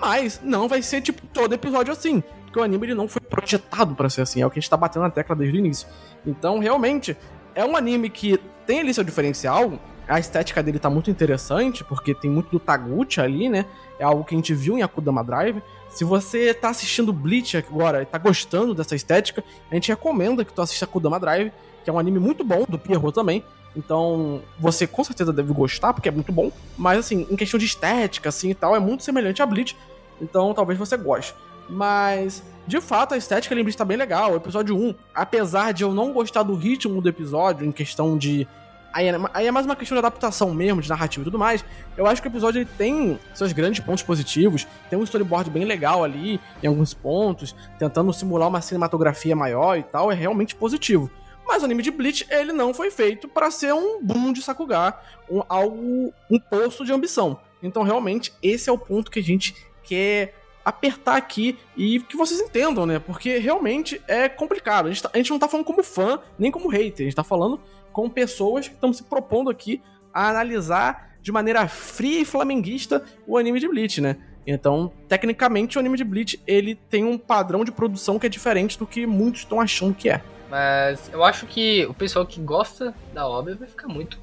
[0.00, 2.20] mas não vai ser tipo todo episódio assim
[2.50, 4.68] porque o anime ele não foi projetado para ser assim, é o que a gente
[4.68, 5.86] tá batendo na tecla desde o início.
[6.26, 7.16] Então, realmente,
[7.54, 12.12] é um anime que tem ali seu diferencial, a estética dele tá muito interessante, porque
[12.12, 13.64] tem muito do Taguchi ali, né?
[14.00, 15.62] É algo que a gente viu em Akudama Drive.
[15.88, 20.52] Se você tá assistindo Bleach agora e tá gostando dessa estética, a gente recomenda que
[20.52, 21.52] tu assista Akudama Drive,
[21.84, 23.44] que é um anime muito bom, do Pierrot também.
[23.76, 26.50] Então, você com certeza deve gostar, porque é muito bom.
[26.76, 29.76] Mas, assim, em questão de estética, assim e tal, é muito semelhante a Bleach.
[30.20, 31.32] Então, talvez você goste.
[31.70, 34.32] Mas, de fato, a estética Limbrich tá bem legal.
[34.32, 38.46] O episódio 1, apesar de eu não gostar do ritmo do episódio, em questão de.
[38.92, 41.64] Aí é, aí é mais uma questão de adaptação mesmo, de narrativa e tudo mais.
[41.96, 44.66] Eu acho que o episódio ele tem seus grandes pontos positivos.
[44.90, 49.84] Tem um storyboard bem legal ali, em alguns pontos, tentando simular uma cinematografia maior e
[49.84, 50.10] tal.
[50.10, 51.08] É realmente positivo.
[51.46, 54.98] Mas o anime de Bleach, ele não foi feito para ser um boom de Sakuga,
[55.28, 57.40] um, algo, um posto de ambição.
[57.62, 62.40] Então, realmente, esse é o ponto que a gente quer apertar aqui e que vocês
[62.40, 62.98] entendam, né?
[62.98, 64.86] Porque realmente é complicado.
[64.86, 67.04] A gente, tá, a gente não tá falando como fã, nem como hater.
[67.04, 67.60] A gente tá falando
[67.92, 73.36] com pessoas que estão se propondo aqui a analisar de maneira fria e flamenguista o
[73.36, 74.16] anime de Bleach, né?
[74.46, 78.78] Então, tecnicamente, o anime de Bleach ele tem um padrão de produção que é diferente
[78.78, 80.22] do que muitos estão achando que é.
[80.48, 84.18] Mas eu acho que o pessoal que gosta da obra vai ficar muito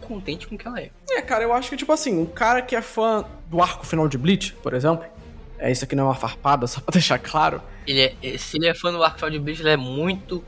[0.00, 0.90] contente com o que ela é.
[1.10, 4.06] É, cara, eu acho que, tipo assim, um cara que é fã do arco final
[4.06, 5.04] de Bleach, por exemplo,
[5.62, 7.62] é, isso aqui não é uma farpada, só pra deixar claro.
[7.86, 10.44] Ele é, se ele é fã do Arco de Bleach, ele é muito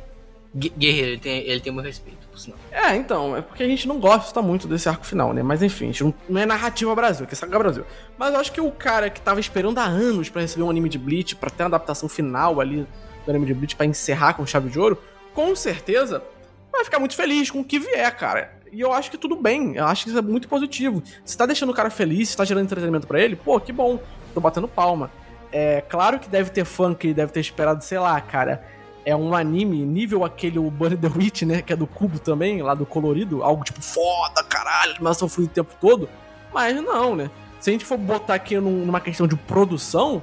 [0.56, 2.58] guerreiro, ele tem, ele tem meu respeito, por sinal.
[2.70, 5.42] É, então, é porque a gente não gosta muito desse arco final, né?
[5.42, 7.84] Mas enfim, a gente não, não é narrativa Brasil, que é Saga Brasil.
[8.16, 10.88] Mas eu acho que o cara que tava esperando há anos para receber um anime
[10.88, 12.86] de Bleach, para ter uma adaptação final ali
[13.24, 14.96] do anime de Bleach, pra encerrar com chave de ouro,
[15.32, 16.22] com certeza
[16.70, 18.52] vai ficar muito feliz com o que vier, cara.
[18.72, 21.02] E eu acho que tudo bem, eu acho que isso é muito positivo.
[21.24, 24.00] Se tá deixando o cara feliz, se tá gerando entretenimento para ele, pô, que bom
[24.34, 25.10] tô batendo palma.
[25.52, 28.64] É claro que deve ter fã que deve ter esperado, sei lá, cara.
[29.06, 31.62] É um anime nível aquele o Bunny the Witch, né?
[31.62, 33.42] Que é do cubo também, lá do colorido.
[33.42, 36.08] Algo tipo, foda, caralho, animação fluida o tempo todo.
[36.52, 37.30] Mas não, né?
[37.60, 40.22] Se a gente for botar aqui numa questão de produção,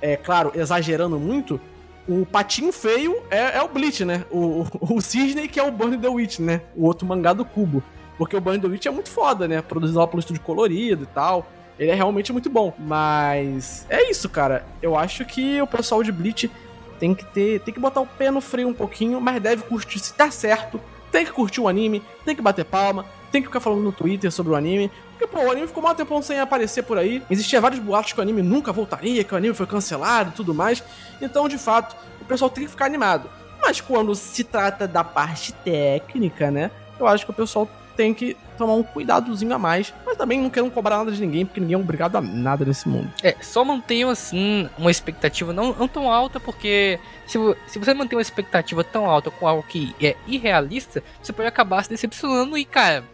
[0.00, 1.60] é claro, exagerando muito,
[2.08, 4.24] o patinho feio é, é o Bleach, né?
[4.30, 6.62] O, o, o Cisne que é o Burn the Witch, né?
[6.74, 7.82] O outro mangá do cubo.
[8.16, 9.62] Porque o Burn the Witch é muito foda, né?
[9.62, 11.46] Produzido lá pelo estúdio colorido e tal.
[11.80, 12.74] Ele é realmente muito bom.
[12.78, 14.66] Mas é isso, cara.
[14.82, 16.50] Eu acho que o pessoal de Bleach
[16.98, 17.60] tem que ter.
[17.60, 20.78] Tem que botar o pé no freio um pouquinho, mas deve curtir se tá certo.
[21.10, 24.30] Tem que curtir o anime, tem que bater palma, tem que ficar falando no Twitter
[24.30, 24.92] sobre o anime.
[25.12, 27.22] Porque, pô, o anime ficou mal tempo sem aparecer por aí.
[27.30, 30.54] Existia vários boatos que o anime nunca voltaria, que o anime foi cancelado e tudo
[30.54, 30.84] mais.
[31.20, 33.28] Então, de fato, o pessoal tem que ficar animado.
[33.60, 36.70] Mas quando se trata da parte técnica, né?
[36.98, 39.92] Eu acho que o pessoal tem que tomar um cuidadozinho a mais.
[40.04, 42.88] Mas também não quero cobrar nada de ninguém, porque ninguém é obrigado a nada nesse
[42.88, 43.10] mundo.
[43.22, 48.16] É, só mantenham assim uma expectativa não, não tão alta, porque se, se você manter
[48.16, 52.64] uma expectativa tão alta com algo que é irrealista, você pode acabar se decepcionando e,
[52.64, 53.04] cara.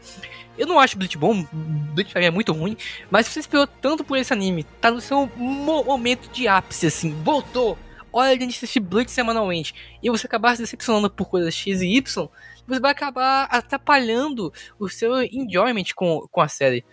[0.58, 2.78] Eu não acho Bleach bom, Bleach é muito ruim,
[3.10, 7.12] mas se você esperou tanto por esse anime, tá no seu momento de ápice, assim,
[7.22, 7.76] voltou,
[8.10, 12.28] olha de assistir Bleach semanalmente, e você acabar se decepcionando por coisas X e Y,
[12.66, 16.84] você vai acabar atrapalhando o seu enjoyment com, com a série.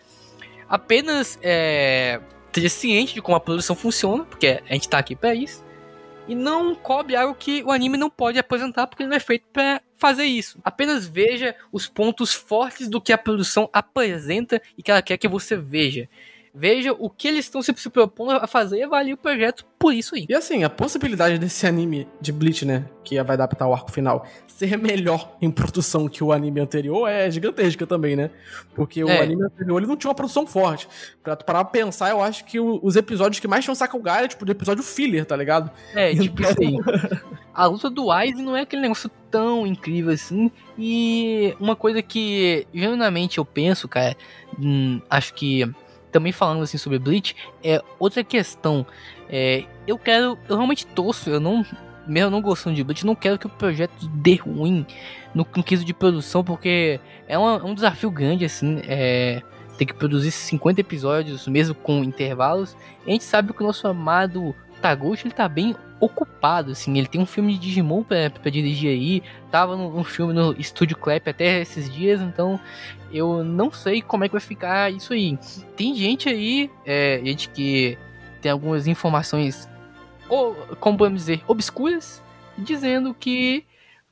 [0.69, 2.19] Apenas é,
[2.51, 5.63] ter ciente de como a produção funciona, porque a gente tá aqui para isso.
[6.27, 9.45] e não cobre algo que o anime não pode apresentar porque ele não é feito
[9.51, 10.59] para fazer isso.
[10.63, 15.27] Apenas veja os pontos fortes do que a produção apresenta e que ela quer que
[15.27, 16.07] você veja.
[16.55, 19.91] Veja o que eles estão se, se propondo a fazer e avalie o projeto por
[19.91, 20.27] isso aí.
[20.29, 24.25] E assim, a possibilidade desse anime de Bleach, né, que vai adaptar o arco final,
[24.45, 28.29] ser melhor em produção que o anime anterior é gigantesca também, né?
[28.75, 29.03] Porque é.
[29.03, 30.87] o anime anterior ele não tinha uma produção forte.
[31.23, 34.01] Pra tu parar pra pensar, eu acho que o, os episódios que mais tinham saco
[34.07, 35.71] é tipo, do episódio filler, tá ligado?
[35.95, 36.51] É, tipo então...
[36.51, 36.77] assim.
[37.53, 40.51] a luta do Aizen não é aquele negócio tão incrível assim.
[40.77, 44.15] E uma coisa que, genuinamente, eu penso, cara,
[44.59, 45.69] hum, acho que
[46.13, 48.85] também falando assim sobre Bleach, é outra questão.
[49.27, 51.65] É, eu quero, eu realmente torço, eu não,
[52.07, 54.85] mesmo não gostando de Bleach, não quero que o projeto dê ruim
[55.33, 59.41] no, no quesito de produção, porque é, uma, é um desafio grande, assim, é,
[59.77, 62.77] ter que produzir 50 episódios, mesmo com intervalos.
[63.05, 67.21] A gente sabe que o nosso amado Taguchi, ele tá bem ocupado, assim, ele tem
[67.21, 71.61] um filme de Digimon pra, pra dirigir aí, tava num, filme no Estúdio Clap até
[71.61, 72.59] esses dias, então
[73.09, 75.39] eu não sei como é que vai ficar isso aí.
[75.77, 77.97] Tem gente aí, é, gente que
[78.41, 79.69] tem algumas informações,
[80.27, 82.21] ou, como podemos dizer, obscuras,
[82.57, 83.65] dizendo que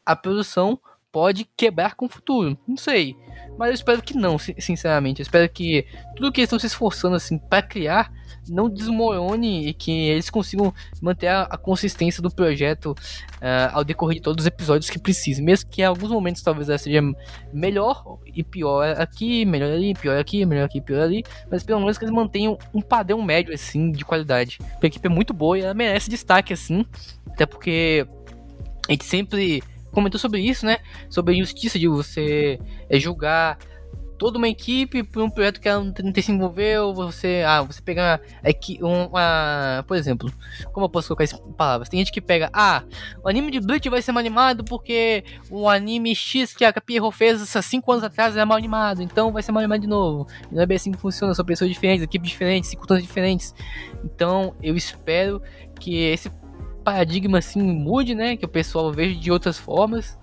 [0.06, 0.80] a produção
[1.12, 2.58] pode quebrar com o futuro.
[2.66, 3.18] Não sei.
[3.58, 5.20] Mas eu espero que não, sinceramente.
[5.20, 8.10] Eu espero que tudo que eles estão se esforçando assim para criar
[8.50, 14.16] não desmorone e que eles consigam manter a, a consistência do projeto uh, ao decorrer
[14.16, 15.44] de todos os episódios que precisem.
[15.44, 17.02] Mesmo que em alguns momentos talvez ela seja
[17.54, 21.24] melhor e pior aqui, melhor ali, pior aqui, melhor aqui, pior ali.
[21.50, 24.58] Mas pelo menos que eles mantenham um padrão médio assim de qualidade.
[24.82, 26.86] A equipe é muito boa e ela merece destaque assim.
[27.28, 28.06] Até porque
[28.88, 30.78] a gente sempre comentou sobre isso, né?
[31.10, 33.58] Sobre a injustiça de você é, julgar
[34.22, 38.22] toda uma equipe por um projeto que ela não se envolveu, você, ah, você pegar
[38.46, 40.32] aqui uma, por exemplo,
[40.72, 41.90] como eu posso colocar essas palavras?
[41.90, 42.84] Tem gente que pega, ah,
[43.24, 47.18] o anime de Bleach vai ser mal animado porque o anime X que a Pierrot
[47.18, 50.28] fez há 5 anos atrás é mal animado, então vai ser mal animado de novo.
[50.52, 53.56] Não é bem assim que funciona, são pessoas diferentes, equipes diferentes, circunstâncias diferentes.
[54.06, 55.42] Então, eu espero
[55.80, 56.32] que esse
[56.84, 60.16] paradigma assim mude, né, que o pessoal veja de outras formas.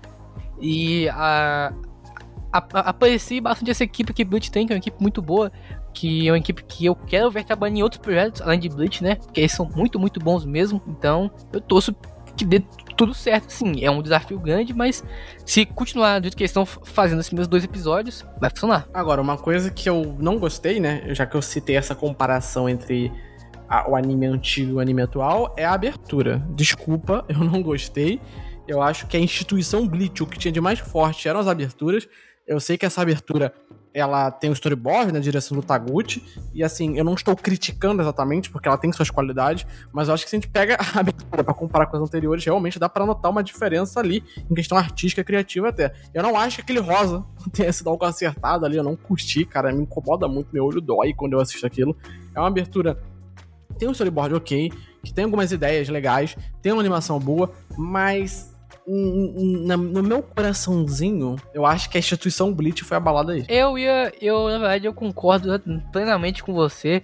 [0.60, 1.72] E a,
[2.58, 5.50] apareci bastante essa equipe que Bleach tem, que é uma equipe muito boa,
[5.92, 9.02] que é uma equipe que eu quero ver trabalhando em outros projetos, além de Bleach,
[9.02, 9.16] né?
[9.16, 10.82] Porque eles são muito, muito bons mesmo.
[10.86, 11.94] Então, eu torço
[12.36, 12.62] que dê
[12.96, 13.84] tudo certo, sim.
[13.84, 15.04] É um desafio grande, mas
[15.44, 18.88] se continuar do jeito que eles estão fazendo esses meus dois episódios, vai funcionar.
[18.94, 21.02] Agora, uma coisa que eu não gostei, né?
[21.14, 23.12] Já que eu citei essa comparação entre
[23.86, 26.42] o anime antigo e o anime atual, é a abertura.
[26.50, 28.20] Desculpa, eu não gostei.
[28.66, 32.06] Eu acho que a instituição Bleach, o que tinha de mais forte eram as aberturas.
[32.48, 33.52] Eu sei que essa abertura
[33.92, 36.22] ela tem o storyboard na direção do Taguchi,
[36.54, 40.24] e assim, eu não estou criticando exatamente, porque ela tem suas qualidades, mas eu acho
[40.24, 43.04] que se a gente pega a abertura pra comparar com as anteriores, realmente dá para
[43.04, 45.92] notar uma diferença ali, em questão artística criativa até.
[46.14, 49.72] Eu não acho que aquele rosa tenha sido algo acertado ali, eu não curti, cara,
[49.72, 51.96] me incomoda muito, meu olho dói quando eu assisto aquilo.
[52.34, 52.98] É uma abertura
[53.78, 54.72] tem um storyboard ok,
[55.04, 58.52] que tem algumas ideias legais, tem uma animação boa, mas
[58.88, 63.44] no meu coraçãozinho, eu acho que a instituição Bleach foi abalada aí.
[63.48, 65.60] Eu ia, eu na verdade eu concordo
[65.92, 67.02] plenamente com você.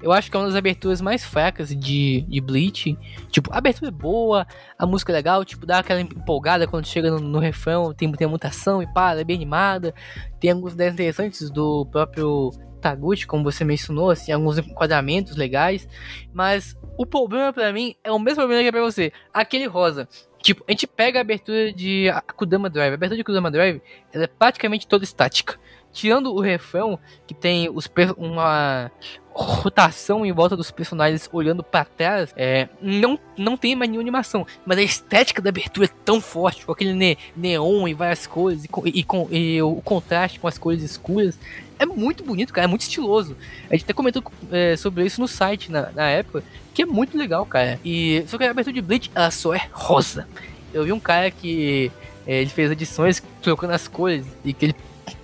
[0.00, 2.96] Eu acho que é uma das aberturas mais fracas de, de Bleach.
[3.30, 4.46] Tipo, a abertura é boa,
[4.78, 8.26] a música é legal, tipo, dá aquela empolgada quando chega no, no refrão, tem, tem
[8.26, 9.94] a mutação e pá, é bem animada.
[10.38, 12.50] Tem algumas ideias interessantes do próprio
[12.82, 15.88] Taguchi, como você mencionou, assim, alguns enquadramentos legais.
[16.34, 19.10] Mas o problema para mim é o mesmo problema que é pra você.
[19.32, 20.06] Aquele rosa.
[20.44, 22.90] Tipo, a gente pega a abertura de Akudama Drive.
[22.90, 23.80] A abertura de Akudama Drive
[24.12, 25.58] ela é praticamente toda estática.
[25.94, 28.90] Tirando o refrão, que tem os uma
[29.34, 34.44] rotação em volta dos personagens olhando para trás, é, não, não tem mais nenhuma animação.
[34.66, 38.64] Mas a estética da abertura é tão forte, com aquele ne neon e várias cores,
[38.64, 41.38] e, com, e, com, e o contraste com as cores escuras.
[41.78, 43.36] É muito bonito, cara, é muito estiloso.
[43.70, 47.16] A gente até comentou é, sobre isso no site na, na época, que é muito
[47.16, 47.78] legal, cara.
[47.84, 50.28] E só que a abertura de Bleach, ela só é rosa.
[50.72, 51.90] Eu vi um cara que
[52.26, 54.76] é, ele fez edições trocando as cores e que ele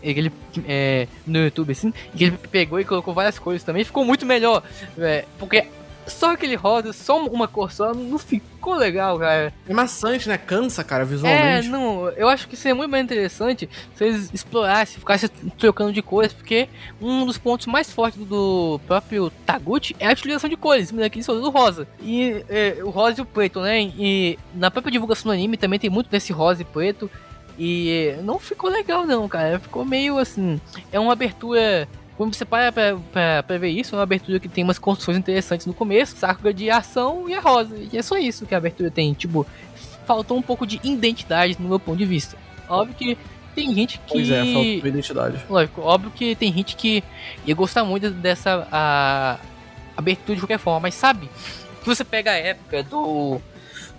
[0.02, 0.32] ele
[0.66, 4.62] é, no YouTube assim, que ele pegou e colocou várias cores também, ficou muito melhor,
[4.98, 5.66] é, porque
[6.10, 9.52] só aquele rosa, só uma cor só, não ficou legal, cara.
[9.66, 10.36] É maçante, né?
[10.36, 11.66] Cansa, cara, visualmente.
[11.66, 16.02] É, não, eu acho que seria muito mais interessante se eles explorassem, ficassem trocando de
[16.02, 16.68] cores, porque
[17.00, 21.40] um dos pontos mais fortes do próprio Taguchi é a utilização de cores, aqui ele
[21.40, 21.86] do rosa.
[22.02, 23.80] E é, o rosa e o preto, né?
[23.80, 27.10] E na própria divulgação do anime também tem muito desse rosa e preto.
[27.62, 29.60] E não ficou legal não, cara.
[29.60, 30.58] Ficou meio assim.
[30.90, 34.48] É uma abertura Quando você para pra, pra, pra, ver isso, é uma abertura que
[34.48, 37.76] tem umas construções interessantes no começo, Sakura de ação e é rosa.
[37.92, 39.12] E é só isso que a abertura tem.
[39.12, 39.46] Tipo,
[40.06, 42.34] faltou um pouco de identidade no meu ponto de vista.
[42.66, 43.18] Óbvio que
[43.54, 44.12] tem gente que.
[44.12, 45.44] Pois é, faltou identidade.
[45.50, 47.04] Lógico, óbvio que tem gente que
[47.44, 49.38] ia gostar muito dessa a,
[49.94, 51.28] abertura de qualquer forma, mas sabe?
[51.82, 53.38] Que você pega a época do.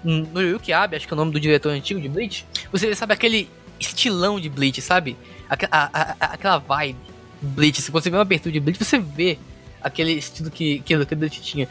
[0.03, 3.13] No Yuki Abe, acho que é o nome do diretor antigo de Bleach, você sabe
[3.13, 3.47] aquele
[3.79, 5.17] estilão de Bleach, sabe?
[5.49, 6.97] Aquela, a, a, aquela vibe
[7.41, 7.81] Bleach.
[7.81, 9.37] Se você vê uma abertura de Bleach, você vê
[9.81, 11.67] aquele estilo que, que, que Bleach tinha.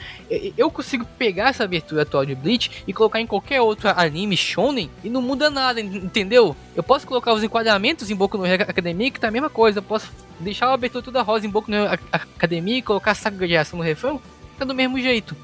[0.57, 4.91] Eu consigo pegar essa abertura atual de Bleach e colocar em qualquer outro anime shonen
[5.05, 6.57] e não muda nada, entendeu?
[6.75, 9.79] Eu posso colocar os enquadramentos em Boku no Hero Academia que tá a mesma coisa.
[9.79, 13.15] Eu posso deixar a abertura toda rosa em Boku no Hero Academia e colocar a
[13.15, 14.21] saga de ação no refrão,
[14.59, 15.37] tá do mesmo jeito.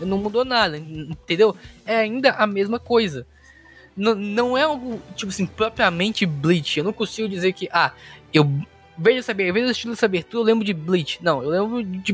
[0.00, 1.56] Não mudou nada, entendeu?
[1.84, 3.26] É ainda a mesma coisa.
[3.96, 6.78] Não, não é algo, tipo assim, propriamente Bleach.
[6.78, 7.92] Eu não consigo dizer que, ah,
[8.32, 8.46] eu
[8.98, 11.18] vejo, saber, vejo estilo dessa abertura, eu lembro de Bleach.
[11.22, 12.12] Não, eu lembro de,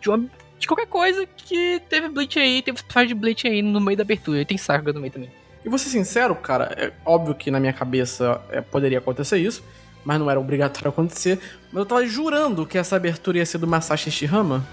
[0.00, 0.26] de, uma,
[0.58, 4.02] de qualquer coisa que teve Bleach aí, teve personagem de Bleach aí no meio da
[4.02, 4.40] abertura.
[4.40, 5.30] E tem Saga no meio também.
[5.64, 9.64] E vou ser sincero, cara, é óbvio que na minha cabeça é, poderia acontecer isso,
[10.04, 11.40] mas não era obrigatório acontecer.
[11.72, 14.64] Mas eu tava jurando que essa abertura ia ser do Masashi Shihama.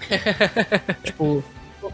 [1.02, 1.42] tipo,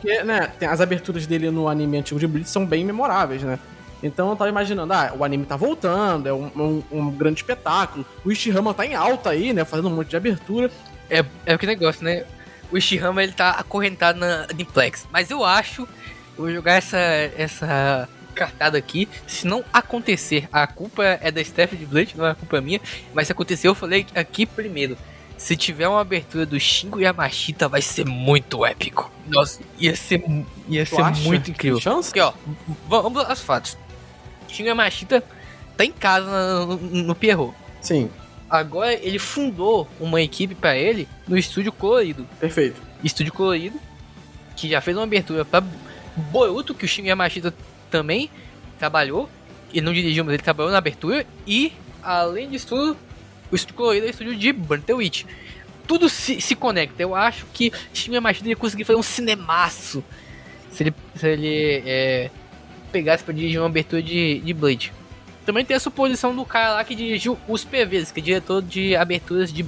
[0.00, 3.58] porque, né, as aberturas dele no anime antigo de Bleach são bem memoráveis, né?
[4.02, 8.06] Então eu tava imaginando, ah, o anime tá voltando, é um, um, um grande espetáculo.
[8.24, 9.64] O Ishihama tá em alta aí, né?
[9.64, 10.70] Fazendo um monte de abertura.
[11.10, 12.24] É, é o que negócio, né?
[12.70, 15.08] O Ishihama ele tá acorrentado na Diplex.
[15.10, 19.08] Mas eu acho, eu vou jogar essa, essa cartada aqui.
[19.26, 22.80] Se não acontecer, a culpa é da Steph de Blade, não é a culpa minha.
[23.12, 24.96] Mas se acontecer, eu falei aqui primeiro.
[25.38, 29.10] Se tiver uma abertura do Shingo Yamashita, vai ser muito épico.
[29.28, 30.22] Nossa, ia ser,
[30.68, 31.80] ia ser muito incrível.
[31.80, 32.32] Porque, ó,
[32.88, 33.78] vamos aos fatos.
[34.48, 35.22] Shingo Yamashita
[35.76, 37.54] tá em casa no, no, no Pierrot.
[37.80, 38.10] Sim.
[38.50, 42.26] Agora ele fundou uma equipe para ele no Estúdio Colorido.
[42.40, 42.82] Perfeito.
[43.04, 43.78] Estúdio Colorido,
[44.56, 45.64] que já fez uma abertura para
[46.16, 47.54] Boruto, que o Shingo Yamashita
[47.88, 48.28] também
[48.76, 49.30] trabalhou.
[49.72, 51.24] Ele não dirigiu, mas ele trabalhou na abertura.
[51.46, 51.72] E,
[52.02, 52.96] além disso tudo,
[53.50, 55.24] o Estúdio Colorido é o estúdio de Burn the Witch.
[55.86, 57.02] Tudo se, se conecta.
[57.02, 60.04] Eu acho que Shingo Yamashita ia conseguir fazer um cinemaço
[60.70, 62.30] se ele, se ele é,
[62.92, 64.92] pegasse para dirigir uma abertura de, de Blade.
[65.44, 68.94] Também tem a suposição do cara lá que dirigiu os PVs, que é diretor de
[68.94, 69.64] aberturas de.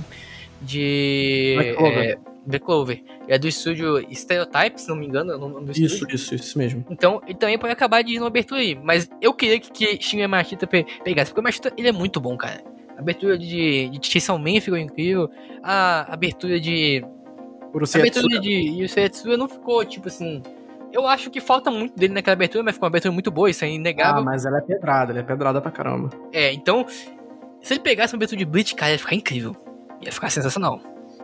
[0.60, 1.54] de.
[1.56, 2.04] Black Clover.
[2.04, 3.02] É, Black Clover.
[3.26, 6.58] É do estúdio Stereotype, se não me engano, é o nome do Isso, isso, isso
[6.58, 6.84] mesmo.
[6.90, 8.74] Então, ele também pode acabar dirigindo uma abertura aí.
[8.74, 12.36] Mas eu queria que, que Shin Machita pegasse, porque o Machita ele é muito bom,
[12.36, 12.62] cara.
[13.00, 15.30] A abertura de, de Chainsaw Man ficou incrível.
[15.62, 17.02] A abertura de.
[17.72, 20.42] A abertura de Yusetsu não ficou, tipo assim
[20.92, 23.64] eu acho que falta muito dele naquela abertura, mas ficou uma abertura muito boa, isso
[23.64, 24.22] é inegável.
[24.22, 26.10] Ah, mas ela é pedrada, ela é pedrada pra caramba.
[26.32, 29.54] É, então, se ele pegasse uma abertura de Bleach, cara, ia ficar incrível.
[30.00, 30.80] Ia ficar sensacional.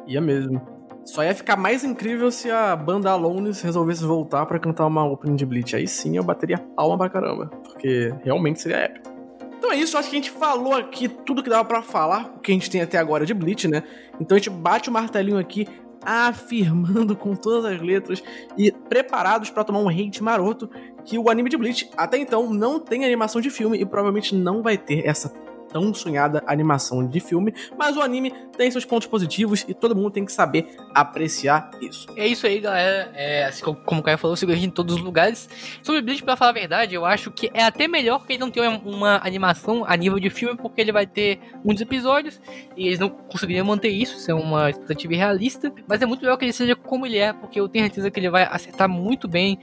[0.07, 0.61] Ia mesmo.
[1.05, 5.37] Só ia ficar mais incrível se a banda Alones resolvesse voltar para cantar uma opening
[5.37, 5.77] de Bleach.
[5.77, 9.16] Aí sim eu bateria palma pra caramba, porque realmente seria épico.
[9.59, 12.41] Então é isso, acho que a gente falou aqui tudo que dava para falar, o
[12.41, 13.83] que a gente tem até agora de Bleach, né?
[14.21, 15.67] Então a gente bate o martelinho aqui
[16.05, 18.23] afirmando com todas as letras
[18.57, 20.71] e preparados para tomar um hate maroto
[21.05, 24.63] que o anime de Bleach até então não tem animação de filme e provavelmente não
[24.63, 25.33] vai ter essa
[25.69, 30.11] tão sonhada animação de filme, mas o anime tem seus pontos positivos e todo mundo
[30.11, 32.07] tem que saber apreciar isso.
[32.17, 33.11] É isso aí, galera.
[33.15, 35.49] É, assim como o Caio falou, gente em todos os lugares.
[35.83, 38.51] Sobre Bleach, pra falar a verdade, eu acho que é até melhor que ele não
[38.51, 42.41] tenha uma animação a nível de filme, porque ele vai ter muitos episódios
[42.77, 46.37] e eles não conseguiriam manter isso, isso é uma expectativa realista, mas é muito melhor
[46.37, 49.29] que ele seja como ele é, porque eu tenho certeza que ele vai acertar muito
[49.29, 49.59] bem.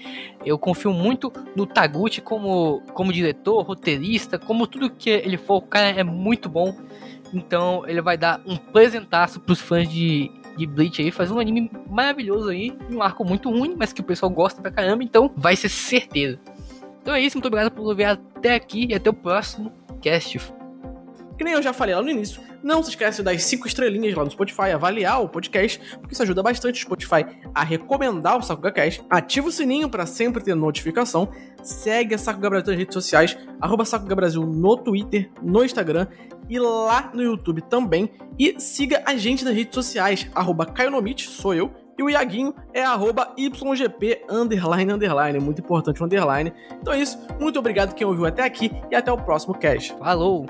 [0.45, 5.61] Eu confio muito no Taguchi como, como diretor, roteirista, como tudo que ele for, o
[5.61, 6.75] cara é muito bom.
[7.33, 11.71] Então ele vai dar um presentaço pros fãs de, de Bleach aí, faz um anime
[11.89, 15.55] maravilhoso aí, um arco muito ruim, mas que o pessoal gosta pra caramba, então vai
[15.55, 16.39] ser certeza.
[17.01, 19.71] Então é isso, muito obrigado por ver até aqui e até o próximo
[20.01, 20.39] cast.
[21.37, 24.15] Que nem eu já falei lá no início, não se esquece de dar 5 estrelinhas
[24.15, 28.43] lá no Spotify, avaliar o podcast, porque isso ajuda bastante o Spotify a recomendar o
[28.43, 29.03] Sakuga Cast.
[29.09, 31.29] Ativa o sininho para sempre ter notificação.
[31.63, 36.07] Segue a Sakuga Brasil nas redes sociais, arroba Sakuga Brasil no Twitter, no Instagram
[36.49, 38.11] e lá no YouTube também.
[38.37, 42.83] E siga a gente nas redes sociais, arroba Kaionomite, sou eu, e o Iaguinho é
[42.83, 45.39] arroba YGP underline underline.
[45.39, 46.51] Muito importante o underline.
[46.81, 47.17] Então é isso.
[47.39, 49.95] Muito obrigado quem ouviu até aqui e até o próximo cast.
[49.97, 50.45] Falou!